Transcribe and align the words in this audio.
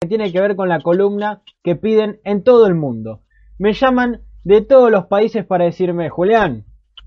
que 0.00 0.08
tiene 0.08 0.30
que 0.30 0.40
ver 0.40 0.56
con 0.56 0.68
la 0.68 0.80
columna 0.80 1.42
que 1.62 1.74
piden 1.74 2.20
en 2.24 2.42
todo 2.42 2.66
el 2.66 2.74
mundo. 2.74 3.22
Me 3.58 3.72
llaman 3.72 4.20
de 4.44 4.60
todos 4.60 4.90
los 4.90 5.06
países 5.06 5.44
para 5.46 5.64
decirme, 5.64 6.10
Julián, 6.10 6.64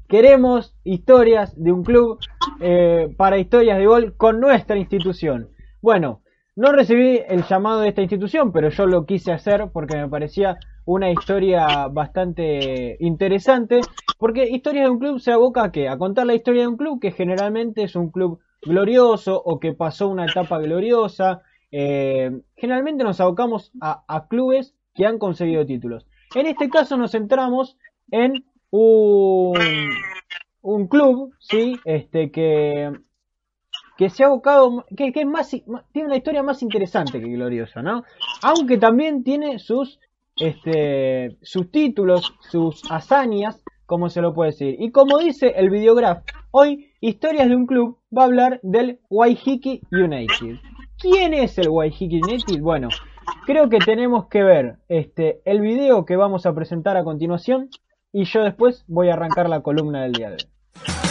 queremos 0.07 0.75
historias 0.83 1.53
de 1.61 1.71
un 1.71 1.83
club 1.83 2.17
eh, 2.59 3.13
para 3.15 3.37
historias 3.37 3.77
de 3.77 3.85
gol 3.85 4.15
con 4.17 4.39
nuestra 4.39 4.77
institución. 4.77 5.49
Bueno, 5.81 6.21
no 6.55 6.71
recibí 6.71 7.21
el 7.27 7.43
llamado 7.43 7.81
de 7.81 7.89
esta 7.89 8.01
institución, 8.01 8.51
pero 8.51 8.69
yo 8.69 8.87
lo 8.87 9.05
quise 9.05 9.31
hacer 9.31 9.69
porque 9.71 9.95
me 9.95 10.09
parecía 10.09 10.57
una 10.83 11.11
historia 11.11 11.87
bastante 11.89 12.97
interesante, 12.99 13.81
porque 14.17 14.49
historia 14.49 14.83
de 14.83 14.89
un 14.89 14.97
club 14.97 15.19
se 15.19 15.31
aboca 15.31 15.65
a 15.65 15.71
qué? 15.71 15.87
A 15.87 15.99
contar 15.99 16.25
la 16.25 16.33
historia 16.33 16.63
de 16.63 16.69
un 16.69 16.77
club 16.77 16.99
que 16.99 17.11
generalmente 17.11 17.83
es 17.83 17.95
un 17.95 18.09
club 18.09 18.39
glorioso 18.63 19.39
o 19.39 19.59
que 19.59 19.73
pasó 19.73 20.07
una 20.07 20.25
etapa 20.25 20.57
gloriosa. 20.57 21.43
Eh, 21.71 22.31
generalmente 22.55 23.03
nos 23.03 23.19
abocamos 23.19 23.71
a, 23.81 24.27
clubes 24.27 24.75
que 24.93 25.05
han 25.05 25.19
conseguido 25.19 25.65
títulos. 25.65 26.05
En 26.35 26.45
este 26.45 26.69
caso 26.69 26.97
nos 26.97 27.11
centramos 27.11 27.77
en 28.11 28.45
un, 28.71 29.53
club, 30.89 31.33
¿sí? 31.39 31.79
Este 31.85 32.31
que 32.31 32.91
que 33.99 34.09
se 34.09 34.23
ha 34.23 34.27
abocado, 34.27 34.85
que, 34.95 35.11
tiene 35.11 35.29
una 35.29 36.15
historia 36.15 36.41
más 36.41 36.61
interesante 36.63 37.19
que 37.19 37.27
gloriosa, 37.27 37.81
¿no? 37.81 38.05
Aunque 38.41 38.77
también 38.77 39.25
tiene 39.25 39.59
sus, 39.59 39.99
este, 40.37 41.35
sus 41.41 41.69
títulos, 41.69 42.33
sus 42.49 42.89
hazañas, 42.89 43.61
como 43.85 44.07
se 44.07 44.21
lo 44.21 44.33
puede 44.33 44.51
decir. 44.51 44.77
Y 44.79 44.91
como 44.91 45.17
dice 45.17 45.53
el 45.57 45.69
videograph, 45.69 46.23
hoy 46.51 46.93
Historias 47.01 47.49
de 47.49 47.55
un 47.57 47.65
Club 47.65 47.97
va 48.17 48.21
a 48.21 48.25
hablar 48.25 48.59
del 48.63 49.01
Waihiki 49.09 49.81
United. 49.91 50.59
¿Quién 50.99 51.33
es 51.33 51.57
el 51.57 51.69
Waihiki? 51.69 52.19
Bueno, 52.59 52.89
creo 53.45 53.69
que 53.69 53.79
tenemos 53.79 54.27
que 54.27 54.43
ver 54.43 54.79
este, 54.89 55.41
el 55.45 55.61
video 55.61 56.05
que 56.05 56.17
vamos 56.17 56.45
a 56.45 56.53
presentar 56.53 56.97
a 56.97 57.05
continuación 57.05 57.69
y 58.11 58.25
yo 58.25 58.43
después 58.43 58.83
voy 58.87 59.09
a 59.09 59.13
arrancar 59.13 59.47
la 59.47 59.61
columna 59.61 60.03
del 60.03 60.11
día 60.11 60.29
de 60.31 60.35
hoy. 60.35 61.08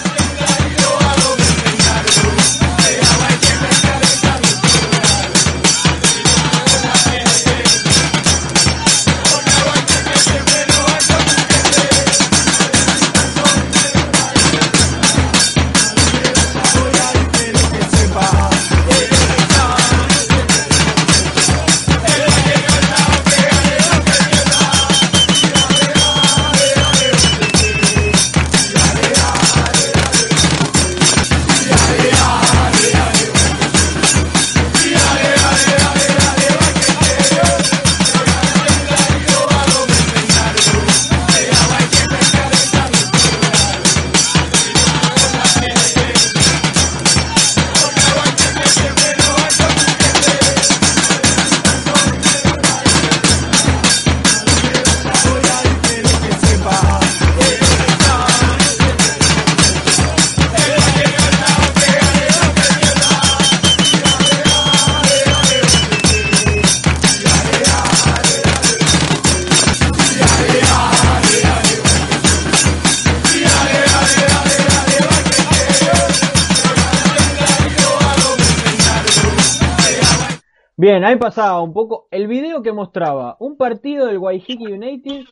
Bien, 80.88 81.04
ahí 81.04 81.16
pasaba 81.16 81.60
un 81.60 81.75
poco 81.75 82.09
el 82.10 82.26
video 82.28 82.62
que 82.62 82.72
mostraba 82.72 83.37
un 83.41 83.59
partido 83.59 84.06
del 84.06 84.16
Waihiki 84.16 84.72
United, 84.72 85.26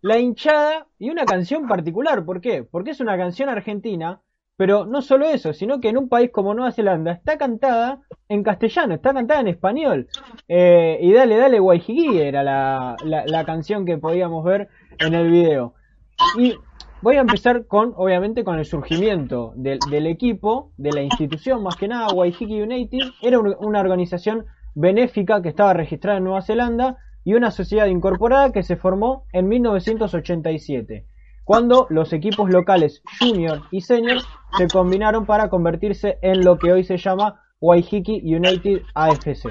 la 0.00 0.18
hinchada 0.18 0.86
y 0.98 1.10
una 1.10 1.26
canción 1.26 1.68
particular. 1.68 2.24
¿Por 2.24 2.40
qué? 2.40 2.62
Porque 2.62 2.92
es 2.92 3.00
una 3.00 3.18
canción 3.18 3.50
argentina, 3.50 4.22
pero 4.56 4.86
no 4.86 5.02
solo 5.02 5.26
eso, 5.26 5.52
sino 5.52 5.78
que 5.78 5.90
en 5.90 5.98
un 5.98 6.08
país 6.08 6.30
como 6.32 6.54
Nueva 6.54 6.72
Zelanda 6.72 7.12
está 7.12 7.36
cantada 7.36 8.00
en 8.30 8.42
castellano, 8.42 8.94
está 8.94 9.12
cantada 9.12 9.40
en 9.40 9.48
español. 9.48 10.08
Eh, 10.48 10.98
y 11.02 11.12
dale, 11.12 11.36
dale, 11.36 11.60
Waihiki 11.60 12.18
era 12.20 12.42
la, 12.42 12.96
la, 13.04 13.44
canción 13.44 13.84
que 13.84 13.98
podíamos 13.98 14.42
ver 14.42 14.70
en 14.98 15.12
el 15.12 15.30
video. 15.30 15.74
Y 16.38 16.54
voy 17.02 17.16
a 17.16 17.20
empezar 17.20 17.66
con, 17.66 17.92
obviamente, 17.98 18.42
con 18.42 18.58
el 18.58 18.64
surgimiento 18.64 19.52
del, 19.54 19.80
del 19.90 20.06
equipo, 20.06 20.72
de 20.78 20.92
la 20.92 21.02
institución, 21.02 21.62
más 21.62 21.76
que 21.76 21.88
nada, 21.88 22.06
Waihiki 22.14 22.62
United. 22.62 23.00
Era 23.20 23.38
una 23.38 23.80
organización 23.80 24.46
benéfica 24.74 25.42
que 25.42 25.48
estaba 25.48 25.72
registrada 25.72 26.18
en 26.18 26.24
Nueva 26.24 26.42
Zelanda 26.42 26.98
y 27.24 27.34
una 27.34 27.50
sociedad 27.50 27.86
incorporada 27.86 28.52
que 28.52 28.62
se 28.62 28.76
formó 28.76 29.24
en 29.32 29.48
1987, 29.48 31.06
cuando 31.44 31.86
los 31.90 32.12
equipos 32.12 32.50
locales 32.50 33.02
junior 33.18 33.62
y 33.70 33.80
senior 33.80 34.18
se 34.56 34.68
combinaron 34.68 35.26
para 35.26 35.48
convertirse 35.48 36.18
en 36.22 36.44
lo 36.44 36.58
que 36.58 36.72
hoy 36.72 36.84
se 36.84 36.98
llama 36.98 37.40
Waihiki 37.60 38.20
United 38.22 38.82
AFC. 38.94 39.48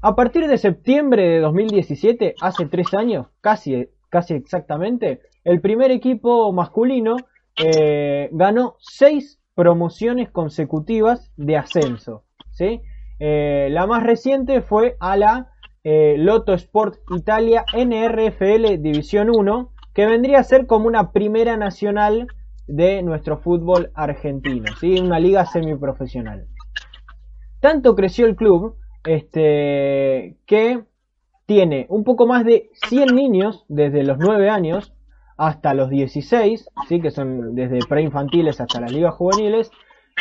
A 0.00 0.16
partir 0.16 0.48
de 0.48 0.58
septiembre 0.58 1.28
de 1.28 1.38
2017, 1.40 2.34
hace 2.40 2.66
tres 2.66 2.92
años, 2.94 3.28
casi, 3.40 3.88
casi 4.10 4.34
exactamente, 4.34 5.20
el 5.44 5.60
primer 5.60 5.92
equipo 5.92 6.52
masculino 6.52 7.16
eh, 7.56 8.28
ganó 8.32 8.76
seis 8.80 9.40
promociones 9.54 10.30
consecutivas 10.30 11.30
de 11.36 11.56
ascenso. 11.56 12.24
¿sí? 12.50 12.80
Eh, 13.24 13.68
la 13.70 13.86
más 13.86 14.02
reciente 14.02 14.62
fue 14.62 14.96
a 14.98 15.16
la 15.16 15.52
eh, 15.84 16.16
Lotto 16.18 16.54
Sport 16.54 16.96
Italia 17.16 17.64
NRFL 17.72 18.82
División 18.82 19.30
1, 19.30 19.70
que 19.94 20.06
vendría 20.06 20.40
a 20.40 20.42
ser 20.42 20.66
como 20.66 20.88
una 20.88 21.12
primera 21.12 21.56
nacional 21.56 22.26
de 22.66 23.00
nuestro 23.04 23.38
fútbol 23.38 23.92
argentino, 23.94 24.74
¿sí? 24.80 24.98
una 24.98 25.20
liga 25.20 25.46
semiprofesional. 25.46 26.48
Tanto 27.60 27.94
creció 27.94 28.26
el 28.26 28.34
club 28.34 28.74
este, 29.04 30.36
que 30.44 30.82
tiene 31.46 31.86
un 31.90 32.02
poco 32.02 32.26
más 32.26 32.44
de 32.44 32.70
100 32.88 33.14
niños 33.14 33.64
desde 33.68 34.02
los 34.02 34.18
9 34.18 34.50
años 34.50 34.94
hasta 35.36 35.74
los 35.74 35.90
16, 35.90 36.68
¿sí? 36.88 37.00
que 37.00 37.12
son 37.12 37.54
desde 37.54 37.86
preinfantiles 37.88 38.60
hasta 38.60 38.80
las 38.80 38.90
ligas 38.90 39.14
juveniles, 39.14 39.70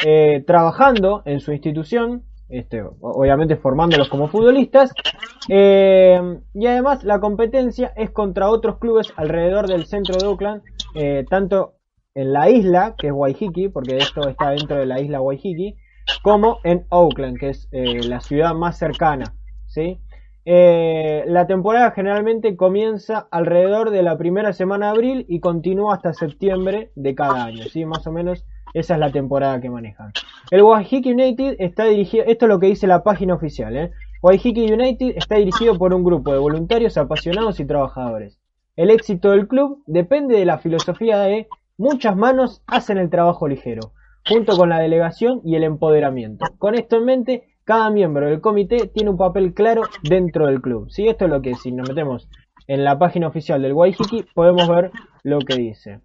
eh, 0.05 0.43
trabajando 0.45 1.23
en 1.25 1.39
su 1.39 1.51
institución 1.51 2.25
este, 2.51 2.83
obviamente 2.99 3.55
formándolos 3.55 4.09
como 4.09 4.27
futbolistas. 4.27 4.93
Eh, 5.47 6.19
y 6.53 6.67
además 6.67 7.03
la 7.03 7.19
competencia 7.19 7.93
es 7.95 8.11
contra 8.11 8.49
otros 8.49 8.77
clubes 8.77 9.11
alrededor 9.15 9.67
del 9.67 9.85
centro 9.85 10.15
de 10.17 10.25
Auckland, 10.25 10.61
eh, 10.95 11.25
tanto 11.29 11.75
en 12.13 12.33
la 12.33 12.49
isla, 12.49 12.95
que 12.97 13.07
es 13.07 13.13
Waihiki, 13.13 13.69
porque 13.69 13.97
esto 13.97 14.27
está 14.27 14.51
dentro 14.51 14.77
de 14.77 14.85
la 14.85 14.99
isla 14.99 15.21
Waihiki, 15.21 15.77
como 16.23 16.59
en 16.63 16.85
Auckland, 16.89 17.37
que 17.39 17.49
es 17.49 17.69
eh, 17.71 18.03
la 18.03 18.19
ciudad 18.19 18.53
más 18.53 18.77
cercana. 18.77 19.33
¿sí? 19.67 19.99
la 20.43 21.45
temporada 21.45 21.91
generalmente 21.91 22.57
comienza 22.57 23.27
alrededor 23.29 23.91
de 23.91 24.01
la 24.01 24.17
primera 24.17 24.53
semana 24.53 24.87
de 24.87 24.91
abril 24.91 25.25
y 25.29 25.39
continúa 25.39 25.93
hasta 25.93 26.13
septiembre 26.13 26.91
de 26.95 27.13
cada 27.13 27.45
año, 27.45 27.63
¿sí? 27.65 27.85
más 27.85 28.07
o 28.07 28.11
menos 28.11 28.43
esa 28.73 28.93
es 28.93 28.99
la 28.99 29.11
temporada 29.11 29.59
que 29.61 29.69
manejan. 29.69 30.11
El 30.49 30.63
Waihiki 30.63 31.11
United 31.11 31.55
está 31.59 31.85
dirigido, 31.85 32.25
esto 32.25 32.45
es 32.45 32.49
lo 32.49 32.59
que 32.59 32.67
dice 32.67 32.87
la 32.87 33.03
página 33.03 33.33
oficial, 33.33 33.75
¿eh? 33.75 33.91
Waihiki 34.21 34.71
United 34.71 35.13
está 35.17 35.35
dirigido 35.35 35.77
por 35.77 35.93
un 35.93 36.03
grupo 36.03 36.31
de 36.31 36.39
voluntarios 36.39 36.97
apasionados 36.97 37.59
y 37.59 37.65
trabajadores. 37.65 38.39
El 38.75 38.89
éxito 38.91 39.31
del 39.31 39.47
club 39.47 39.83
depende 39.87 40.37
de 40.37 40.45
la 40.45 40.59
filosofía 40.59 41.19
de 41.19 41.47
muchas 41.77 42.15
manos 42.15 42.61
hacen 42.67 42.97
el 42.97 43.09
trabajo 43.09 43.47
ligero, 43.47 43.93
junto 44.27 44.55
con 44.55 44.69
la 44.69 44.79
delegación 44.79 45.41
y 45.43 45.55
el 45.55 45.63
empoderamiento. 45.63 46.45
Con 46.59 46.75
esto 46.75 46.97
en 46.97 47.05
mente, 47.05 47.43
cada 47.63 47.89
miembro 47.89 48.27
del 48.27 48.41
comité 48.41 48.87
tiene 48.87 49.09
un 49.09 49.17
papel 49.17 49.53
claro 49.53 49.83
dentro 50.03 50.47
del 50.47 50.61
club. 50.61 50.89
Si 50.89 51.07
Esto 51.07 51.25
es 51.25 51.31
lo 51.31 51.41
que 51.41 51.55
si 51.55 51.71
nos 51.71 51.89
metemos 51.89 52.29
en 52.67 52.83
la 52.83 52.97
página 52.99 53.27
oficial 53.27 53.61
del 53.61 53.73
Waihiki 53.73 54.25
podemos 54.33 54.67
ver 54.69 54.91
lo 55.23 55.39
que 55.39 55.55
dice. 55.55 56.01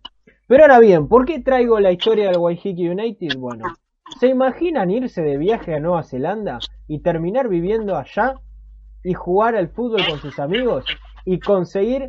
Pero 0.49 0.63
ahora 0.63 0.79
bien, 0.79 1.09
¿por 1.09 1.25
qué 1.25 1.41
traigo 1.41 1.81
la 1.81 1.93
historia 1.93 2.29
del 2.29 2.39
Waihiki 2.39 2.89
United? 2.89 3.37
Bueno, 3.39 3.65
¿se 4.21 4.29
imaginan 4.29 4.91
irse 4.91 5.23
de 5.23 5.39
viaje 5.39 5.75
a 5.75 5.81
Nueva 5.81 6.03
Zelanda 6.03 6.59
y 6.87 7.01
terminar 7.01 7.49
viviendo 7.49 7.97
allá? 7.97 8.37
y 9.07 9.15
jugar 9.15 9.55
al 9.55 9.69
fútbol 9.69 10.01
con 10.09 10.19
sus 10.19 10.41
amigos 10.41 10.85
y 11.25 11.39
conseguir 11.39 12.09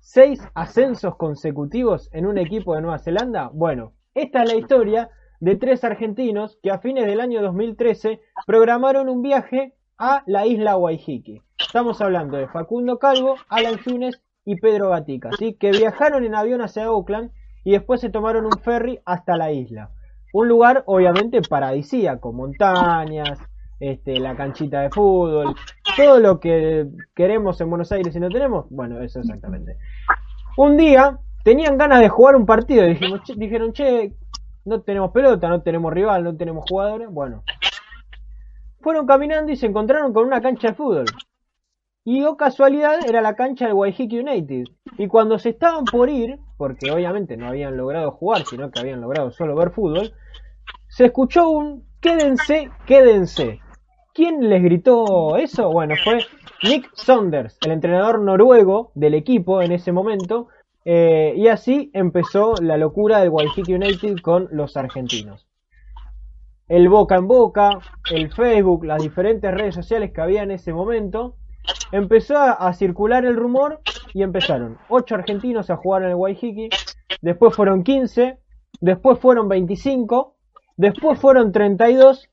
seis 0.00 0.38
ascensos 0.54 1.16
consecutivos 1.16 2.10
en 2.12 2.26
un 2.26 2.36
equipo 2.36 2.74
de 2.74 2.82
Nueva 2.82 2.98
Zelanda? 2.98 3.48
Bueno, 3.54 3.94
esta 4.14 4.42
es 4.42 4.52
la 4.52 4.58
historia 4.58 5.10
de 5.40 5.56
tres 5.56 5.82
argentinos 5.82 6.58
que 6.62 6.70
a 6.70 6.78
fines 6.78 7.06
del 7.06 7.22
año 7.22 7.40
2013 7.40 8.20
programaron 8.46 9.08
un 9.08 9.22
viaje 9.22 9.72
a 9.96 10.24
la 10.26 10.46
isla 10.46 10.76
Waihiki. 10.76 11.40
Estamos 11.58 12.02
hablando 12.02 12.36
de 12.36 12.48
Facundo 12.48 12.98
Calvo, 12.98 13.36
Alan 13.48 13.78
Funes 13.78 14.20
y 14.44 14.56
Pedro 14.56 14.90
Gatica, 14.90 15.30
¿sí? 15.38 15.54
que 15.54 15.70
viajaron 15.70 16.22
en 16.22 16.34
avión 16.34 16.60
hacia 16.60 16.84
Auckland 16.84 17.30
y 17.66 17.72
después 17.72 18.00
se 18.00 18.10
tomaron 18.10 18.46
un 18.46 18.62
ferry 18.62 19.00
hasta 19.04 19.36
la 19.36 19.50
isla. 19.50 19.90
Un 20.32 20.46
lugar 20.46 20.84
obviamente 20.86 21.42
paradisíaco, 21.42 22.32
montañas, 22.32 23.40
este, 23.80 24.20
la 24.20 24.36
canchita 24.36 24.82
de 24.82 24.90
fútbol, 24.90 25.52
todo 25.96 26.20
lo 26.20 26.38
que 26.38 26.86
queremos 27.16 27.60
en 27.60 27.68
Buenos 27.68 27.90
Aires 27.90 28.14
y 28.14 28.20
no 28.20 28.28
tenemos, 28.28 28.66
bueno, 28.70 29.00
eso 29.00 29.18
exactamente. 29.18 29.78
Un 30.56 30.76
día 30.76 31.18
tenían 31.42 31.76
ganas 31.76 31.98
de 31.98 32.08
jugar 32.08 32.36
un 32.36 32.46
partido 32.46 32.86
y 32.86 32.94
dijeron, 33.36 33.72
che, 33.72 34.14
no 34.64 34.82
tenemos 34.82 35.10
pelota, 35.10 35.48
no 35.48 35.60
tenemos 35.62 35.92
rival, 35.92 36.22
no 36.22 36.36
tenemos 36.36 36.64
jugadores, 36.70 37.10
bueno. 37.10 37.42
Fueron 38.80 39.08
caminando 39.08 39.50
y 39.50 39.56
se 39.56 39.66
encontraron 39.66 40.12
con 40.12 40.24
una 40.24 40.40
cancha 40.40 40.68
de 40.68 40.74
fútbol. 40.74 41.06
Y 42.04 42.22
o 42.22 42.30
oh, 42.30 42.36
casualidad 42.36 43.04
era 43.08 43.20
la 43.20 43.34
cancha 43.34 43.64
del 43.64 43.74
Waiheke 43.74 44.20
United. 44.20 44.66
Y 44.98 45.08
cuando 45.08 45.40
se 45.40 45.48
estaban 45.48 45.84
por 45.84 46.08
ir, 46.08 46.38
porque 46.56 46.90
obviamente 46.90 47.36
no 47.36 47.46
habían 47.46 47.76
logrado 47.76 48.10
jugar, 48.10 48.44
sino 48.44 48.70
que 48.70 48.80
habían 48.80 49.00
logrado 49.00 49.30
solo 49.30 49.54
ver 49.54 49.70
fútbol, 49.70 50.12
se 50.88 51.06
escuchó 51.06 51.48
un 51.48 51.84
quédense, 52.00 52.70
quédense. 52.86 53.60
¿Quién 54.14 54.48
les 54.48 54.62
gritó 54.62 55.36
eso? 55.36 55.70
Bueno, 55.70 55.94
fue 56.02 56.24
Nick 56.62 56.90
Saunders, 56.94 57.58
el 57.64 57.72
entrenador 57.72 58.20
noruego 58.20 58.92
del 58.94 59.14
equipo 59.14 59.60
en 59.60 59.72
ese 59.72 59.92
momento. 59.92 60.48
Eh, 60.84 61.34
y 61.36 61.48
así 61.48 61.90
empezó 61.92 62.54
la 62.62 62.76
locura 62.76 63.18
del 63.18 63.30
Waiheke 63.30 63.74
United 63.74 64.16
con 64.22 64.48
los 64.52 64.76
argentinos. 64.76 65.46
El 66.68 66.88
boca 66.88 67.16
en 67.16 67.28
boca, 67.28 67.78
el 68.10 68.32
Facebook, 68.32 68.84
las 68.84 69.02
diferentes 69.02 69.52
redes 69.52 69.74
sociales 69.74 70.12
que 70.12 70.20
había 70.20 70.42
en 70.42 70.50
ese 70.50 70.72
momento, 70.72 71.36
empezó 71.92 72.36
a, 72.38 72.72
circular 72.72 73.24
el 73.24 73.36
rumor 73.36 73.80
y 74.12 74.22
empezaron 74.22 74.78
8 74.88 75.14
argentinos 75.14 75.70
a 75.70 75.76
jugar 75.76 76.02
en 76.02 76.10
el 76.10 76.14
Waiheke, 76.14 76.70
después 77.20 77.54
fueron 77.54 77.82
15, 77.82 78.38
después 78.80 79.18
fueron 79.18 79.48
25, 79.48 80.34
después 80.76 81.18
fueron 81.18 81.52
32 81.52 82.28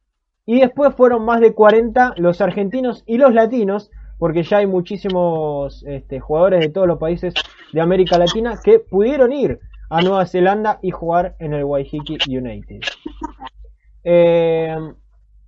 y 0.46 0.60
después 0.60 0.94
fueron 0.96 1.26
más 1.26 1.40
de 1.40 1.54
40 1.54 2.16
los 2.18 2.42
argentinos 2.42 3.04
y 3.06 3.18
los 3.18 3.34
latinos, 3.34 3.92
porque 4.18 4.44
ya 4.44 4.58
hay 4.58 4.68
muchísimos 4.68 5.84
este, 5.88 6.20
jugadores 6.20 6.60
de 6.62 6.70
todos 6.70 6.88
los 6.88 7.00
países 7.00 7.34
de 7.72 7.82
América 7.82 8.18
Latina 8.18 8.60
que 8.64 8.80
pudieron 8.80 9.32
ir 9.34 9.60
a 9.90 10.02
Nueva 10.02 10.26
Zelanda 10.26 10.80
y 10.82 10.92
jugar 10.92 11.36
en 11.40 11.54
el 11.54 11.64
Waiheke 11.64 12.18
United. 12.28 12.82
Eh, 14.04 14.76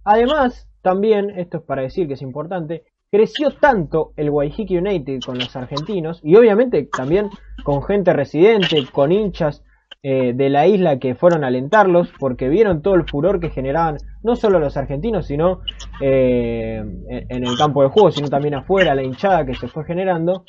además, 0.03 0.69
también, 0.81 1.31
esto 1.31 1.57
es 1.57 1.63
para 1.63 1.81
decir 1.81 2.07
que 2.07 2.13
es 2.13 2.21
importante, 2.21 2.85
creció 3.15 3.51
tanto 3.51 4.11
el 4.17 4.29
Waiheke 4.29 4.77
United 4.77 5.21
con 5.25 5.39
los 5.39 5.55
argentinos 5.55 6.19
y 6.21 6.35
obviamente 6.35 6.83
también 6.83 7.29
con 7.63 7.81
gente 7.81 8.11
residente, 8.11 8.85
con 8.91 9.13
hinchas 9.13 9.63
eh, 10.03 10.33
de 10.33 10.49
la 10.49 10.67
isla 10.67 10.99
que 10.99 11.15
fueron 11.15 11.45
a 11.45 11.47
alentarlos 11.47 12.11
porque 12.19 12.49
vieron 12.49 12.81
todo 12.81 12.95
el 12.95 13.07
furor 13.07 13.39
que 13.39 13.51
generaban 13.51 13.99
no 14.21 14.35
solo 14.35 14.59
los 14.59 14.75
argentinos, 14.75 15.27
sino 15.27 15.61
eh, 16.01 16.83
en 17.07 17.43
el 17.45 17.57
campo 17.57 17.83
de 17.83 17.89
juego, 17.89 18.11
sino 18.11 18.27
también 18.27 18.55
afuera, 18.55 18.93
la 18.93 19.03
hinchada 19.03 19.45
que 19.45 19.55
se 19.55 19.69
fue 19.69 19.85
generando, 19.85 20.43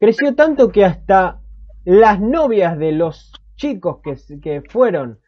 creció 0.00 0.34
tanto 0.34 0.72
que 0.72 0.86
hasta 0.86 1.40
las 1.84 2.18
novias 2.18 2.78
de 2.78 2.92
los 2.92 3.30
chicos 3.56 3.98
que, 4.02 4.16
que 4.40 4.62
fueron 4.62 5.18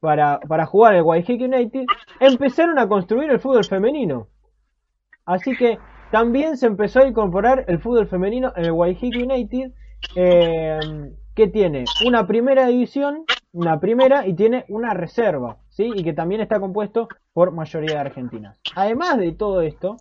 para, 0.00 0.40
para 0.40 0.64
jugar 0.64 0.94
el 0.94 1.02
Waiheke 1.02 1.44
United 1.44 1.84
empezaron 2.20 2.78
a 2.78 2.88
construir 2.88 3.30
el 3.30 3.38
fútbol 3.38 3.66
femenino. 3.66 4.28
Así 5.26 5.54
que 5.54 5.78
también 6.10 6.56
se 6.56 6.66
empezó 6.66 7.00
a 7.00 7.06
incorporar 7.06 7.64
el 7.68 7.78
fútbol 7.78 8.08
femenino 8.08 8.52
en 8.56 8.64
el 8.64 8.72
Waiheke 8.72 9.22
United. 9.22 9.72
Eh, 10.14 10.78
que 11.38 11.46
tiene 11.46 11.84
una 12.04 12.26
primera 12.26 12.66
división, 12.66 13.22
una 13.52 13.78
primera 13.78 14.26
y 14.26 14.34
tiene 14.34 14.64
una 14.68 14.92
reserva, 14.92 15.58
¿sí? 15.68 15.88
Y 15.94 16.02
que 16.02 16.12
también 16.12 16.40
está 16.40 16.58
compuesto 16.58 17.06
por 17.32 17.52
mayoría 17.52 17.94
de 17.94 18.00
argentinas. 18.00 18.60
Además 18.74 19.18
de 19.18 19.30
todo 19.30 19.60
esto, 19.60 19.98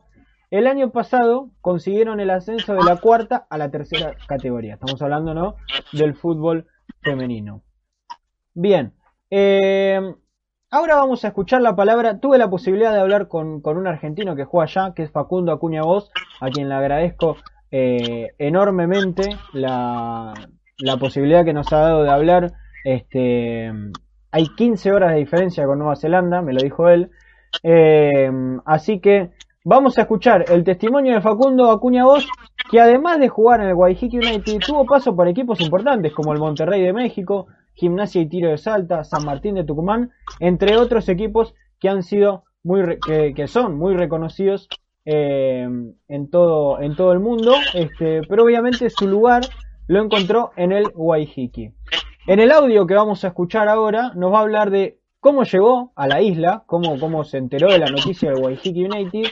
el 0.50 0.66
año 0.66 0.90
pasado 0.90 1.52
consiguieron 1.62 2.20
el 2.20 2.32
ascenso 2.32 2.74
de 2.74 2.84
la 2.84 2.98
cuarta 2.98 3.46
a 3.52 3.60
la 3.60 3.70
tercera 3.70 4.16
categoría. 4.28 4.74
Estamos 4.74 5.00
hablando, 5.00 5.36
¿no? 5.36 5.58
Del 5.94 6.16
fútbol 6.16 6.66
femenino. 7.02 7.62
Bien. 8.56 8.94
Eh, 9.30 10.02
ahora 10.70 10.96
vamos 10.96 11.24
a 11.24 11.30
escuchar 11.30 11.62
la 11.62 11.76
palabra. 11.76 12.20
Tuve 12.20 12.38
la 12.38 12.50
posibilidad 12.50 12.94
de 12.94 13.00
hablar 13.00 13.28
con, 13.28 13.62
un 13.64 13.88
argentino 13.88 14.36
que 14.36 14.46
juega 14.46 14.66
allá, 14.66 14.94
que 14.94 15.04
es 15.04 15.12
Facundo 15.12 15.52
Acuña 15.52 15.84
Voz, 15.84 16.12
a 16.40 16.50
quien 16.50 16.70
le 16.70 16.76
agradezco 16.76 17.38
eh, 17.72 18.30
enormemente 18.38 19.30
la, 19.54 20.34
posibilidad 21.00 21.46
que 21.46 21.54
nos 21.54 21.72
ha 21.74 21.80
dado 21.80 22.04
de 22.04 22.10
hablar. 22.10 22.54
Este, 22.84 23.72
hay 24.32 24.48
15 24.56 24.92
horas 24.92 25.12
de 25.12 25.20
diferencia 25.20 25.66
con 25.66 25.80
Nueva 25.80 25.96
Zelanda, 25.96 26.42
me 26.42 26.54
lo 26.54 26.62
dijo 26.62 26.90
él. 26.90 27.12
Eh, 27.64 28.30
así 28.66 29.00
que 29.00 29.32
vamos 29.64 29.98
a 29.98 30.02
escuchar 30.02 30.46
el 30.50 30.64
testimonio 30.64 31.14
de 31.14 31.22
Facundo 31.22 31.72
Acuña 31.72 32.06
Voz, 32.06 32.28
que 32.70 32.80
además 32.80 33.20
de 33.20 33.30
jugar 33.30 33.62
en 33.62 33.68
el 33.68 33.76
Waiheke 33.76 34.18
United, 34.18 34.60
tuvo 34.66 34.86
paso 34.86 35.16
por 35.16 35.28
equipos 35.28 35.62
importantes 35.62 36.14
como 36.14 36.34
el 36.34 36.40
Monterrey 36.40 36.82
de 36.82 36.94
México, 36.94 37.48
Gimnasia 37.74 38.22
y 38.22 38.28
Tiro 38.28 38.50
de 38.50 38.58
Salta, 38.58 39.04
San 39.04 39.26
Martín 39.26 39.56
de 39.56 39.64
Tucumán, 39.64 40.12
entre 40.40 40.78
otros 40.78 41.08
equipos 41.10 41.54
que 41.80 41.90
han 41.90 42.04
sido 42.04 42.44
muy 42.64 42.98
que, 43.34 43.48
son 43.48 43.78
muy 43.78 43.96
reconocidos 43.96 44.68
eh, 45.06 45.68
en 46.08 46.30
todo 46.30 46.82
en 46.82 46.96
todo 46.96 47.14
el 47.14 47.20
mundo, 47.20 47.54
este, 47.74 48.22
pero 48.28 48.44
obviamente 48.44 48.90
su 48.90 49.08
lugar 49.08 49.44
lo 49.88 50.04
encontró 50.04 50.52
en 50.58 50.72
el 50.74 50.88
Waiheke. 50.94 51.74
En 52.28 52.40
el 52.40 52.52
audio 52.52 52.86
que 52.88 52.96
vamos 52.96 53.24
a 53.24 53.30
escuchar 53.30 53.70
ahora 53.70 54.12
nos 54.16 54.34
va 54.34 54.40
a 54.40 54.42
hablar 54.42 54.70
de 54.70 55.00
cómo 55.20 55.44
llegó 55.44 55.92
a 55.96 56.08
la 56.08 56.22
isla, 56.22 56.64
cómo, 56.66 57.00
cómo 57.00 57.24
se 57.24 57.38
enteró 57.38 57.72
de 57.72 57.80
la 57.80 57.88
noticia 57.88 58.32
del 58.32 58.44
Waiheke 58.44 58.86
United, 58.86 59.32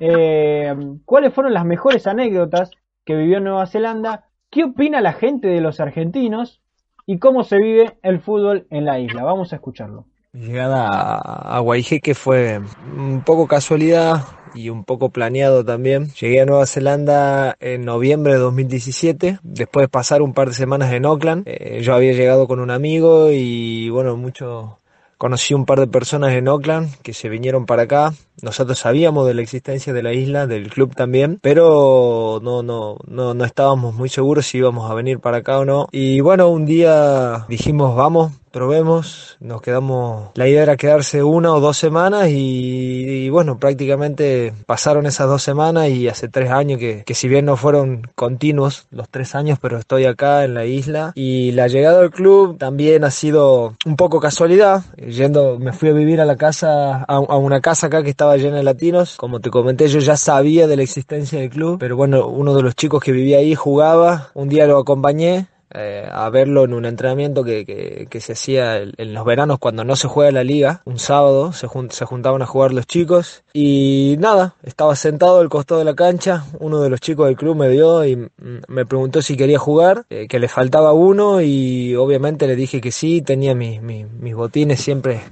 eh, 0.00 0.74
cuáles 1.04 1.32
fueron 1.32 1.54
las 1.54 1.64
mejores 1.64 2.06
anécdotas 2.06 2.70
que 3.04 3.14
vivió 3.14 3.38
en 3.38 3.44
Nueva 3.44 3.66
Zelanda, 3.66 4.24
qué 4.50 4.64
opina 4.64 5.00
la 5.00 5.12
gente 5.12 5.48
de 5.48 5.60
los 5.60 5.80
argentinos 5.80 6.62
y 7.06 7.18
cómo 7.18 7.44
se 7.44 7.58
vive 7.58 7.98
el 8.02 8.20
fútbol 8.20 8.66
en 8.70 8.84
la 8.84 8.98
isla. 8.98 9.24
Vamos 9.24 9.52
a 9.52 9.56
escucharlo. 9.56 10.06
llegada 10.32 11.16
a 11.16 11.60
Waiheke 11.62 12.14
fue 12.14 12.60
un 12.96 13.22
poco 13.24 13.46
casualidad, 13.46 14.22
y 14.54 14.70
un 14.70 14.84
poco 14.84 15.10
planeado 15.10 15.64
también. 15.64 16.08
Llegué 16.20 16.40
a 16.40 16.46
Nueva 16.46 16.66
Zelanda 16.66 17.56
en 17.60 17.84
noviembre 17.84 18.34
de 18.34 18.38
2017, 18.38 19.38
después 19.42 19.84
de 19.84 19.88
pasar 19.88 20.22
un 20.22 20.34
par 20.34 20.48
de 20.48 20.54
semanas 20.54 20.92
en 20.92 21.04
Auckland. 21.04 21.44
Eh, 21.46 21.80
yo 21.82 21.94
había 21.94 22.12
llegado 22.12 22.46
con 22.46 22.60
un 22.60 22.70
amigo 22.70 23.30
y 23.30 23.88
bueno, 23.90 24.16
mucho 24.16 24.77
conocí 25.18 25.52
un 25.52 25.66
par 25.66 25.80
de 25.80 25.88
personas 25.88 26.32
en 26.32 26.48
Auckland 26.48 26.96
que 27.02 27.12
se 27.12 27.28
vinieron 27.28 27.66
para 27.66 27.82
acá. 27.82 28.14
Nosotros 28.42 28.78
sabíamos 28.78 29.26
de 29.26 29.34
la 29.34 29.42
existencia 29.42 29.92
de 29.92 30.02
la 30.02 30.12
isla, 30.12 30.46
del 30.46 30.70
club 30.70 30.94
también, 30.94 31.38
pero 31.42 32.40
no, 32.42 32.62
no, 32.62 32.96
no, 33.06 33.34
no 33.34 33.44
estábamos 33.44 33.94
muy 33.94 34.08
seguros 34.08 34.46
si 34.46 34.58
íbamos 34.58 34.90
a 34.90 34.94
venir 34.94 35.20
para 35.20 35.38
acá 35.38 35.58
o 35.58 35.64
no. 35.64 35.88
Y 35.92 36.20
bueno, 36.20 36.48
un 36.48 36.66
día 36.66 37.46
dijimos, 37.48 37.96
vamos, 37.96 38.32
probemos, 38.50 39.36
nos 39.40 39.62
quedamos, 39.62 40.30
la 40.34 40.48
idea 40.48 40.62
era 40.62 40.76
quedarse 40.76 41.22
una 41.22 41.52
o 41.52 41.60
dos 41.60 41.76
semanas 41.76 42.28
y, 42.30 43.28
bueno, 43.30 43.58
prácticamente 43.58 44.52
pasaron 44.66 45.06
esas 45.06 45.28
dos 45.28 45.42
semanas 45.42 45.88
y 45.90 46.08
hace 46.08 46.28
tres 46.28 46.50
años 46.50 46.78
que, 46.78 47.04
que, 47.04 47.14
si 47.14 47.28
bien 47.28 47.44
no 47.44 47.56
fueron 47.56 48.02
continuos 48.14 48.86
los 48.90 49.08
tres 49.08 49.34
años, 49.34 49.58
pero 49.60 49.78
estoy 49.78 50.06
acá 50.06 50.44
en 50.44 50.54
la 50.54 50.64
isla. 50.64 51.12
Y 51.14 51.52
la 51.52 51.68
llegada 51.68 52.00
al 52.00 52.10
club 52.10 52.58
también 52.58 53.04
ha 53.04 53.10
sido 53.10 53.76
un 53.84 53.96
poco 53.96 54.20
casualidad, 54.20 54.82
yendo, 54.96 55.58
me 55.58 55.72
fui 55.72 55.90
a 55.90 55.92
vivir 55.92 56.20
a 56.20 56.24
la 56.24 56.36
casa, 56.36 57.04
a, 57.04 57.16
a 57.16 57.36
una 57.36 57.60
casa 57.60 57.88
acá 57.88 58.02
que 58.02 58.10
estaba 58.28 58.36
llena 58.36 58.58
de 58.58 58.62
latinos, 58.62 59.16
como 59.16 59.40
te 59.40 59.48
comenté 59.48 59.88
yo 59.88 60.00
ya 60.00 60.18
sabía 60.18 60.66
de 60.66 60.76
la 60.76 60.82
existencia 60.82 61.40
del 61.40 61.48
club, 61.48 61.78
pero 61.78 61.96
bueno, 61.96 62.26
uno 62.26 62.54
de 62.54 62.62
los 62.62 62.74
chicos 62.74 63.02
que 63.02 63.10
vivía 63.10 63.38
ahí 63.38 63.54
jugaba, 63.54 64.28
un 64.34 64.50
día 64.50 64.66
lo 64.66 64.76
acompañé 64.76 65.46
eh, 65.74 66.06
a 66.10 66.28
verlo 66.28 66.64
en 66.64 66.74
un 66.74 66.84
entrenamiento 66.84 67.42
que, 67.42 68.06
que, 68.10 68.20
se 68.20 68.32
hacía 68.32 68.76
en 68.76 69.14
los 69.14 69.24
veranos 69.24 69.58
cuando 69.58 69.82
no 69.82 69.96
se 69.96 70.08
juega 70.08 70.30
la 70.30 70.44
liga, 70.44 70.82
un 70.84 70.98
sábado 70.98 71.54
se, 71.54 71.68
juntaban 71.68 72.42
a 72.42 72.46
jugar 72.46 72.74
los 72.74 72.86
chicos 72.86 73.44
y 73.54 74.16
nada, 74.18 74.56
estaba 74.62 74.94
sentado 74.94 75.40
al 75.40 75.48
costado 75.48 75.78
de 75.78 75.86
la 75.86 75.94
cancha, 75.94 76.44
uno 76.60 76.82
de 76.82 76.90
los 76.90 77.00
chicos 77.00 77.28
del 77.28 77.36
club 77.36 77.56
me 77.56 77.70
dio 77.70 78.04
y 78.04 78.28
me 78.36 78.84
preguntó 78.84 79.22
si 79.22 79.38
quería 79.38 79.58
jugar, 79.58 80.04
eh, 80.10 80.26
que 80.28 80.38
le 80.38 80.48
faltaba 80.48 80.92
uno 80.92 81.40
y 81.40 81.96
obviamente 81.96 82.46
le 82.46 82.56
dije 82.56 82.82
que 82.82 82.92
sí, 82.92 83.22
tenía 83.22 83.54
mis, 83.54 83.80
mis 83.80 84.34
botines 84.34 84.80
siempre 84.80 85.22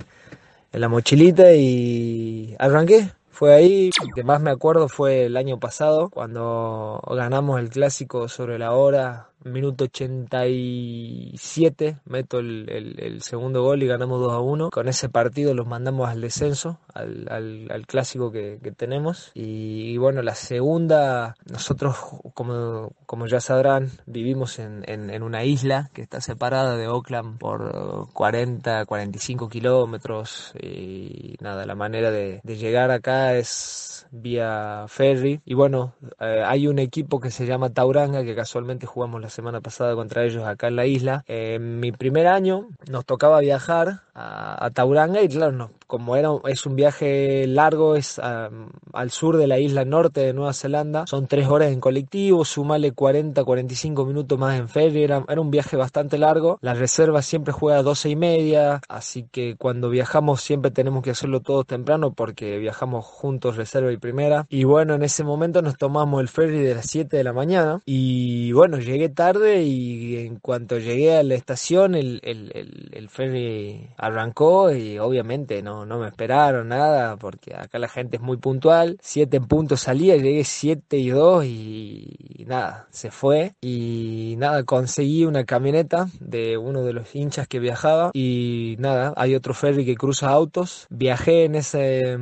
en 0.76 0.82
la 0.82 0.88
mochilita 0.90 1.54
y 1.54 2.54
arranqué, 2.58 3.08
fue 3.30 3.54
ahí. 3.54 3.90
Lo 3.98 4.14
que 4.14 4.22
más 4.22 4.42
me 4.42 4.50
acuerdo 4.50 4.90
fue 4.90 5.24
el 5.24 5.38
año 5.38 5.58
pasado, 5.58 6.10
cuando 6.10 7.00
ganamos 7.08 7.58
el 7.60 7.70
clásico 7.70 8.28
sobre 8.28 8.58
la 8.58 8.72
hora 8.72 9.30
minuto 9.44 9.84
87 9.84 11.98
meto 12.04 12.38
el, 12.38 13.22
segundo 13.22 13.62
gol 13.62 13.82
y 13.82 13.86
ganamos 13.86 14.20
2 14.20 14.32
a 14.32 14.40
1. 14.40 14.70
Con 14.70 14.88
ese 14.88 15.08
partido 15.08 15.54
los 15.54 15.66
mandamos 15.66 16.08
al 16.08 16.20
descenso, 16.20 16.78
al, 16.94 17.84
clásico 17.86 18.32
que, 18.32 18.58
tenemos. 18.76 19.30
Y, 19.34 19.96
bueno, 19.98 20.22
la 20.22 20.34
segunda, 20.34 21.36
nosotros 21.50 21.96
como, 22.34 22.92
como 23.06 23.26
ya 23.26 23.40
sabrán, 23.40 23.90
vivimos 24.06 24.58
en, 24.58 25.22
una 25.22 25.44
isla 25.44 25.90
que 25.92 26.02
está 26.02 26.20
separada 26.20 26.76
de 26.76 26.88
Oakland 26.88 27.38
por 27.38 28.08
40, 28.12 28.84
45 28.84 29.48
kilómetros. 29.48 30.52
Y 30.60 31.36
nada, 31.40 31.66
la 31.66 31.74
manera 31.74 32.10
de, 32.10 32.40
llegar 32.44 32.90
acá 32.90 33.36
es 33.36 34.06
vía 34.10 34.86
ferry. 34.88 35.40
Y 35.44 35.54
bueno, 35.54 35.94
eh, 36.20 36.42
hay 36.44 36.68
un 36.68 36.78
equipo 36.78 37.20
que 37.20 37.30
se 37.30 37.46
llama 37.46 37.70
Tauranga 37.70 38.24
que 38.24 38.34
casualmente 38.34 38.86
jugamos 38.86 39.20
la 39.26 39.30
semana 39.30 39.60
pasada 39.60 39.96
contra 39.96 40.24
ellos 40.24 40.44
acá 40.44 40.68
en 40.68 40.76
la 40.76 40.86
isla. 40.86 41.24
En 41.26 41.80
mi 41.80 41.90
primer 41.90 42.28
año 42.28 42.68
nos 42.88 43.04
tocaba 43.04 43.40
viajar 43.40 44.02
a, 44.14 44.64
a 44.64 44.70
Tauranga 44.70 45.20
y 45.20 45.28
claro, 45.28 45.50
no, 45.50 45.70
como 45.86 46.16
era, 46.16 46.30
es 46.48 46.66
un 46.66 46.74
viaje 46.74 47.46
largo, 47.46 47.96
es 47.96 48.18
al 48.18 49.10
sur 49.10 49.36
de 49.36 49.46
la 49.46 49.58
isla 49.58 49.84
norte 49.84 50.20
de 50.20 50.32
Nueva 50.32 50.52
Zelanda, 50.52 51.06
son 51.06 51.26
tres 51.26 51.48
horas 51.48 51.70
en 51.70 51.80
colectivo, 51.80 52.44
sumale 52.44 52.92
40, 52.92 53.44
45 53.44 54.04
minutos 54.04 54.38
más 54.38 54.58
en 54.58 54.68
ferry, 54.68 55.04
era, 55.04 55.24
era 55.28 55.40
un 55.40 55.50
viaje 55.50 55.76
bastante 55.76 56.18
largo, 56.18 56.58
la 56.60 56.74
reserva 56.74 57.22
siempre 57.22 57.52
juega 57.52 57.78
a 57.78 57.82
12 57.82 58.10
y 58.10 58.16
media, 58.16 58.80
así 58.88 59.28
que 59.30 59.56
cuando 59.56 59.88
viajamos 59.88 60.40
siempre 60.40 60.70
tenemos 60.70 61.02
que 61.02 61.10
hacerlo 61.10 61.40
todos 61.40 61.66
temprano 61.66 62.12
porque 62.12 62.58
viajamos 62.58 63.04
juntos 63.04 63.56
reserva 63.56 63.92
y 63.92 63.96
primera, 63.96 64.46
y 64.48 64.64
bueno, 64.64 64.94
en 64.94 65.02
ese 65.02 65.24
momento 65.24 65.62
nos 65.62 65.76
tomamos 65.76 66.20
el 66.20 66.28
ferry 66.28 66.60
de 66.60 66.74
las 66.74 66.86
7 66.86 67.16
de 67.16 67.24
la 67.24 67.32
mañana, 67.32 67.80
y 67.84 68.50
bueno, 68.52 68.78
llegué 68.78 69.08
tarde 69.16 69.62
y 69.62 70.16
en 70.18 70.36
cuanto 70.36 70.78
llegué 70.78 71.16
a 71.16 71.24
la 71.24 71.34
estación 71.34 71.96
el, 71.96 72.20
el, 72.22 72.52
el, 72.54 72.90
el 72.92 73.08
ferry 73.08 73.90
arrancó 73.96 74.72
y 74.72 75.00
obviamente 75.00 75.62
no 75.62 75.76
no, 75.84 75.98
me 75.98 76.08
esperaron 76.08 76.68
nada, 76.68 77.16
porque 77.16 77.54
acá 77.54 77.78
la 77.78 77.88
gente 77.88 78.16
es 78.16 78.22
muy 78.22 78.36
puntual. 78.36 78.98
Siete 79.00 79.36
en 79.38 79.46
punto 79.46 79.76
salía, 79.76 80.16
llegué 80.16 80.44
siete 80.44 80.98
y 80.98 81.10
dos 81.10 81.44
y, 81.44 82.44
nada, 82.46 82.86
se 82.90 83.10
fue. 83.10 83.54
Y 83.60 84.34
nada, 84.38 84.64
conseguí 84.64 85.24
una 85.24 85.44
camioneta 85.44 86.08
de 86.20 86.56
uno 86.56 86.82
de 86.82 86.92
los 86.92 87.14
hinchas 87.14 87.48
que 87.48 87.58
viajaba. 87.58 88.10
Y 88.14 88.76
nada, 88.78 89.12
hay 89.16 89.34
otro 89.34 89.54
ferry 89.54 89.84
que 89.84 89.96
cruza 89.96 90.28
autos. 90.28 90.86
Viajé 90.90 91.44
en 91.44 91.56
ese 91.56 92.18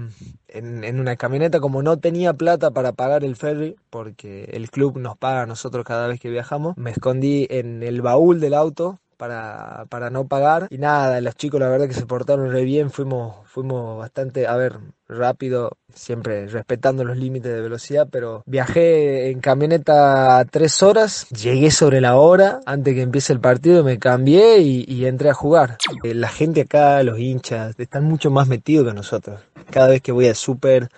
en, 0.54 1.00
una 1.00 1.16
camioneta 1.16 1.60
como 1.60 1.82
no 1.82 1.98
tenía 1.98 2.32
plata 2.32 2.70
para 2.70 2.92
pagar 2.92 3.24
el 3.24 3.36
ferry, 3.36 3.76
porque 3.90 4.44
el 4.52 4.70
club 4.70 4.98
nos 4.98 5.16
paga 5.16 5.42
a 5.42 5.46
nosotros 5.46 5.84
cada 5.84 6.06
vez 6.06 6.20
que 6.20 6.30
viajamos, 6.30 6.76
me 6.76 6.90
escondí 6.90 7.46
en 7.50 7.82
el 7.82 8.00
baúl 8.02 8.40
del 8.40 8.54
auto 8.54 9.00
para, 9.16 9.86
para 9.88 10.10
no 10.10 10.26
pagar. 10.26 10.66
Y 10.70 10.78
nada, 10.78 11.20
los 11.20 11.36
chicos 11.36 11.60
la 11.60 11.68
verdad 11.68 11.88
que 11.88 11.94
se 11.94 12.06
portaron 12.06 12.50
re 12.50 12.64
bien, 12.64 12.90
fuimos, 12.90 13.36
fuimos 13.46 13.98
bastante, 13.98 14.46
a 14.46 14.56
ver, 14.56 14.78
rápido, 15.08 15.76
siempre 15.92 16.46
respetando 16.46 17.04
los 17.04 17.16
límites 17.16 17.52
de 17.52 17.60
velocidad, 17.60 18.08
pero 18.10 18.42
viajé 18.46 19.30
en 19.30 19.40
camioneta 19.40 20.44
tres 20.50 20.82
horas, 20.82 21.28
llegué 21.30 21.70
sobre 21.70 22.00
la 22.00 22.16
hora, 22.16 22.60
antes 22.66 22.94
que 22.94 23.02
empiece 23.02 23.32
el 23.32 23.40
partido 23.40 23.84
me 23.84 23.98
cambié 23.98 24.58
y, 24.58 25.04
entré 25.04 25.30
a 25.30 25.34
jugar. 25.34 25.76
Eh, 26.02 26.14
la 26.14 26.28
gente 26.28 26.62
acá, 26.62 27.02
los 27.02 27.18
hinchas, 27.18 27.78
están 27.78 28.04
mucho 28.04 28.30
más 28.30 28.48
metidos 28.48 28.88
que 28.88 28.94
nosotros. 28.94 29.40
Cada 29.70 29.88
vez 29.88 30.00
que 30.00 30.12
voy 30.12 30.28
al 30.28 30.34
súper 30.34 30.88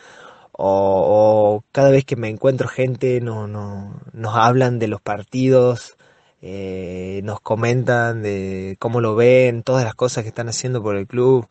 o, 0.53 1.63
cada 1.73 1.91
vez 1.91 2.05
que 2.05 2.17
me 2.17 2.29
encuentro 2.29 2.69
gente 2.69 3.21
no, 3.21 3.47
no, 3.47 4.01
nos 4.13 4.35
hablan 4.37 4.79
de 4.79 4.89
los 4.89 5.01
partidos, 5.01 5.96
eh, 6.49 7.23
nos 7.25 7.41
comentan 7.41 8.23
de 8.23 8.77
cómo 8.79 9.01
lo 9.01 9.17
ven, 9.17 9.65
todas 9.65 9.85
las 9.85 9.97
cosas 9.97 10.23
que 10.23 10.29
están 10.29 10.49
haciendo 10.49 10.81
por 10.81 10.95
el 10.97 11.09
club. 11.09 11.49